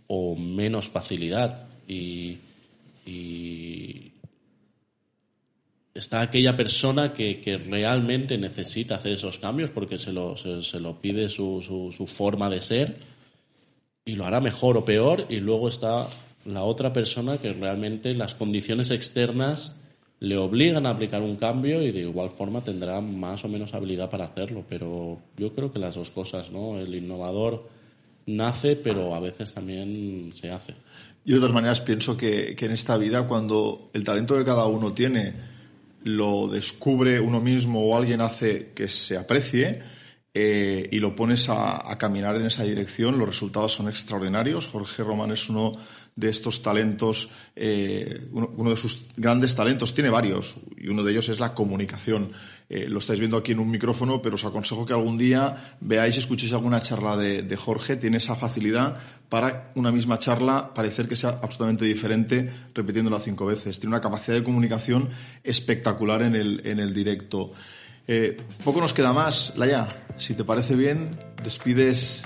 o 0.06 0.36
menos 0.36 0.90
facilidad 0.90 1.66
y 1.86 2.36
está 5.98 6.20
aquella 6.20 6.56
persona 6.56 7.12
que, 7.12 7.40
que, 7.40 7.58
realmente 7.58 8.38
necesita 8.38 8.94
hacer 8.94 9.12
esos 9.12 9.38
cambios 9.38 9.70
porque 9.70 9.98
se 9.98 10.12
lo, 10.12 10.36
se, 10.36 10.80
lo 10.80 11.00
pide 11.00 11.28
su, 11.28 11.60
su, 11.60 11.90
su, 11.90 12.06
forma 12.06 12.48
de 12.48 12.60
ser 12.60 12.96
y 14.04 14.14
lo 14.14 14.24
hará 14.24 14.40
mejor 14.40 14.76
o 14.76 14.84
peor 14.84 15.26
y 15.28 15.38
luego 15.38 15.68
está 15.68 16.08
la 16.44 16.62
otra 16.62 16.92
persona 16.92 17.38
que 17.38 17.52
realmente 17.52 18.14
las 18.14 18.36
condiciones 18.36 18.92
externas 18.92 19.80
le 20.20 20.36
obligan 20.36 20.86
a 20.86 20.90
aplicar 20.90 21.20
un 21.20 21.36
cambio 21.36 21.82
y 21.82 21.90
de 21.90 22.00
igual 22.00 22.30
forma 22.30 22.62
tendrá 22.62 23.00
más 23.00 23.44
o 23.44 23.48
menos 23.48 23.74
habilidad 23.74 24.08
para 24.08 24.26
hacerlo. 24.26 24.64
Pero 24.68 25.18
yo 25.36 25.52
creo 25.52 25.72
que 25.72 25.78
las 25.80 25.96
dos 25.96 26.10
cosas 26.10 26.50
no 26.50 26.78
el 26.78 26.94
innovador 26.94 27.68
nace 28.26 28.76
pero 28.76 29.14
a 29.14 29.20
veces 29.20 29.52
también 29.52 30.32
se 30.34 30.50
hace. 30.50 30.74
Yo 31.24 31.34
de 31.34 31.40
todas 31.40 31.54
maneras 31.54 31.80
pienso 31.80 32.16
que, 32.16 32.54
que 32.56 32.66
en 32.66 32.72
esta 32.72 32.96
vida 32.96 33.26
cuando 33.26 33.90
el 33.92 34.04
talento 34.04 34.36
que 34.36 34.44
cada 34.44 34.66
uno 34.66 34.92
tiene 34.92 35.57
lo 36.04 36.48
descubre 36.48 37.20
uno 37.20 37.40
mismo 37.40 37.86
o 37.86 37.96
alguien 37.96 38.20
hace 38.20 38.70
que 38.74 38.88
se 38.88 39.16
aprecie 39.16 39.82
eh, 40.40 40.88
y 40.92 41.00
lo 41.00 41.16
pones 41.16 41.48
a, 41.48 41.98
caminar 41.98 42.36
en 42.36 42.46
esa 42.46 42.62
dirección, 42.62 43.18
los 43.18 43.26
resultados 43.26 43.72
son 43.72 43.88
extraordinarios. 43.88 44.68
Jorge 44.68 45.02
Román 45.02 45.32
es 45.32 45.48
uno 45.48 45.72
de 46.14 46.28
estos 46.28 46.62
talentos, 46.62 47.28
eh, 47.56 48.28
uno, 48.30 48.70
de 48.70 48.76
sus 48.76 49.00
grandes 49.16 49.56
talentos, 49.56 49.94
tiene 49.94 50.10
varios, 50.10 50.54
y 50.76 50.86
uno 50.86 51.02
de 51.02 51.10
ellos 51.10 51.28
es 51.28 51.40
la 51.40 51.54
comunicación. 51.54 52.30
Eh, 52.68 52.86
lo 52.88 53.00
estáis 53.00 53.18
viendo 53.18 53.36
aquí 53.36 53.50
en 53.50 53.58
un 53.58 53.68
micrófono, 53.68 54.22
pero 54.22 54.36
os 54.36 54.44
aconsejo 54.44 54.86
que 54.86 54.92
algún 54.92 55.18
día 55.18 55.56
veáis 55.80 56.16
escuchéis 56.18 56.52
alguna 56.52 56.80
charla 56.82 57.16
de, 57.16 57.42
de, 57.42 57.56
Jorge. 57.56 57.96
Tiene 57.96 58.18
esa 58.18 58.36
facilidad 58.36 58.96
para 59.28 59.72
una 59.74 59.90
misma 59.90 60.20
charla 60.20 60.72
parecer 60.72 61.08
que 61.08 61.16
sea 61.16 61.40
absolutamente 61.42 61.84
diferente, 61.84 62.48
repitiéndola 62.72 63.18
cinco 63.18 63.44
veces. 63.44 63.80
Tiene 63.80 63.96
una 63.96 64.00
capacidad 64.00 64.36
de 64.36 64.44
comunicación 64.44 65.08
espectacular 65.42 66.22
en 66.22 66.36
el, 66.36 66.62
en 66.64 66.78
el 66.78 66.94
directo. 66.94 67.54
Eh, 68.10 68.38
poco 68.64 68.80
nos 68.80 68.94
queda 68.94 69.12
más, 69.12 69.52
Laia. 69.56 69.86
Si 70.16 70.32
te 70.32 70.42
parece 70.42 70.74
bien, 70.74 71.18
despides 71.44 72.22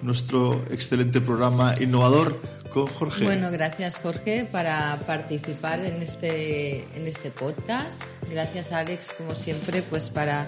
nuestro 0.00 0.64
excelente 0.70 1.20
programa 1.20 1.76
innovador 1.78 2.40
con 2.70 2.86
Jorge. 2.86 3.24
Bueno, 3.24 3.50
gracias 3.50 3.98
Jorge 3.98 4.48
para 4.50 4.96
participar 5.06 5.80
en 5.80 6.02
este, 6.02 6.78
en 6.96 7.06
este 7.06 7.30
podcast. 7.30 8.02
Gracias 8.30 8.72
Alex, 8.72 9.12
como 9.18 9.34
siempre, 9.34 9.82
pues 9.82 10.08
para 10.08 10.46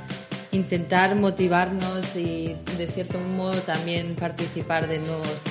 intentar 0.51 1.15
motivarnos 1.15 2.17
y 2.17 2.57
de 2.79 2.87
cierto 2.87 3.21
modo 3.21 3.61
también 3.61 4.17
participar 4.17 4.89
de 4.89 4.99
nuevos, 4.99 5.43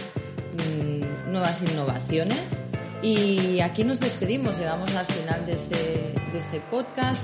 mmm, 0.53 1.31
nuevas 1.31 1.61
innovaciones. 1.61 2.55
Y 3.03 3.59
aquí 3.61 3.83
nos 3.83 3.99
despedimos, 3.99 4.57
llegamos 4.57 4.93
al 4.95 5.05
final 5.05 5.45
de 5.45 5.53
este, 5.53 5.75
de 6.33 6.39
este 6.39 6.59
podcast. 6.71 7.23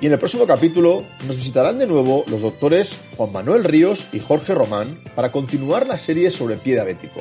Y 0.00 0.06
en 0.06 0.12
el 0.12 0.18
próximo 0.18 0.46
capítulo 0.46 1.04
nos 1.26 1.36
visitarán 1.36 1.78
de 1.78 1.86
nuevo 1.86 2.24
los 2.28 2.40
doctores 2.40 2.98
Juan 3.18 3.32
Manuel 3.32 3.64
Ríos 3.64 4.06
y 4.12 4.18
Jorge 4.18 4.54
Román 4.54 4.98
para 5.14 5.30
continuar 5.30 5.86
la 5.86 5.98
serie 5.98 6.30
sobre 6.30 6.56
pie 6.56 6.72
diabético. 6.72 7.20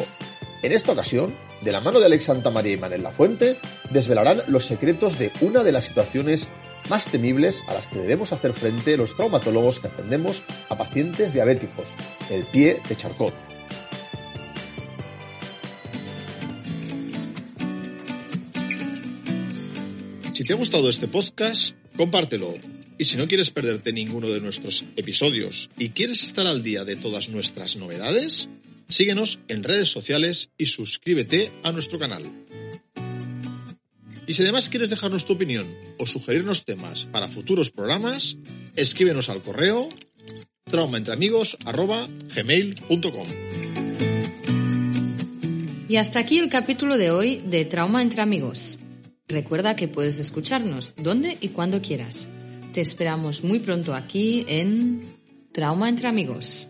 En 0.64 0.72
esta 0.72 0.94
ocasión, 0.94 1.36
de 1.62 1.74
la 1.74 1.82
mano 1.82 2.00
de 2.00 2.06
Alex 2.06 2.26
Santamaría 2.26 2.74
y 2.74 2.78
Manel 2.78 3.04
Lafuente, 3.04 3.58
desvelarán 3.92 4.44
los 4.48 4.64
secretos 4.64 5.20
de 5.20 5.34
una 5.42 5.64
de 5.64 5.74
las 5.74 5.86
situaciones 5.86 6.48
más 6.90 7.06
temibles 7.06 7.64
a 7.68 7.74
las 7.74 7.86
que 7.88 8.00
debemos 8.00 8.32
hacer 8.32 8.54
frente 8.54 8.96
los 8.96 9.14
traumatólogos 9.14 9.82
que 9.82 9.88
atendemos 9.88 10.42
a 10.70 10.78
pacientes 10.78 11.34
diabéticos, 11.34 11.86
el 12.30 12.44
pie 12.44 12.82
de 12.88 12.96
Charcot. 12.96 13.34
Si 20.32 20.46
te 20.46 20.54
ha 20.54 20.56
gustado 20.56 20.90
este 20.90 21.10
podcast, 21.10 21.76
compártelo. 22.00 22.56
Y 22.98 23.04
si 23.04 23.18
no 23.18 23.28
quieres 23.28 23.52
perderte 23.52 23.92
ninguno 23.92 24.30
de 24.30 24.40
nuestros 24.40 24.86
episodios 24.96 25.70
y 25.78 25.90
quieres 25.90 26.24
estar 26.24 26.48
al 26.48 26.64
día 26.64 26.86
de 26.86 26.96
todas 26.96 27.28
nuestras 27.28 27.76
novedades, 27.76 28.48
síguenos 28.88 29.40
en 29.50 29.66
redes 29.66 29.92
sociales 29.92 30.52
y 30.58 30.68
suscríbete 30.68 31.52
a 31.62 31.74
nuestro 31.74 32.00
canal. 32.00 32.24
Y 34.28 34.34
si 34.34 34.44
además 34.44 34.70
quieres 34.70 34.92
dejarnos 34.92 35.26
tu 35.26 35.34
opinión 35.34 35.68
o 35.98 36.08
sugerirnos 36.08 36.64
temas 36.64 37.04
para 37.04 37.28
futuros 37.28 37.70
programas, 37.70 38.38
escríbenos 38.78 39.28
al 39.28 39.42
correo 39.42 39.90
traumaentreamigos.gmail.com 40.72 43.28
Y 45.90 45.98
hasta 45.98 46.20
aquí 46.20 46.38
el 46.38 46.48
capítulo 46.48 46.98
de 46.98 47.12
hoy 47.12 47.44
de 47.46 47.66
Trauma 47.66 48.02
entre 48.02 48.22
Amigos. 48.22 48.80
Recuerda 49.30 49.76
que 49.76 49.88
puedes 49.88 50.18
escucharnos 50.18 50.96
donde 50.98 51.38
y 51.40 51.50
cuando 51.50 51.84
quieras. 51.84 52.28
Te 52.74 52.82
esperamos 52.82 53.44
muy 53.44 53.60
pronto 53.60 53.94
aquí 53.94 54.44
en 54.48 55.04
Trauma 55.52 55.88
entre 55.88 56.08
Amigos. 56.08 56.69